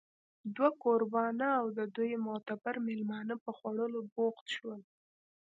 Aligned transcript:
دوه 0.55 0.69
کوربانه 0.83 1.47
او 1.59 1.65
د 1.77 1.79
دوی 1.95 2.11
معتبر 2.27 2.75
مېلمانه 2.87 3.35
په 3.43 3.51
خوړلو 3.57 3.99
بوخت 4.13 4.45
شول 4.55 4.81